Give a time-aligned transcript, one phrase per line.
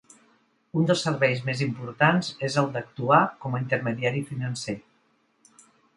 [0.79, 4.77] Un dels serveis més importants és el d'actuar com a intermediari financer.